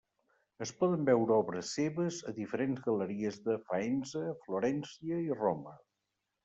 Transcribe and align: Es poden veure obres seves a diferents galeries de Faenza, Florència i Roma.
Es 0.65 0.69
poden 0.79 1.03
veure 1.09 1.35
obres 1.43 1.75
seves 1.79 2.19
a 2.31 2.33
diferents 2.39 2.83
galeries 2.89 3.39
de 3.47 3.59
Faenza, 3.69 4.27
Florència 4.47 5.25
i 5.29 5.43
Roma. 5.43 5.81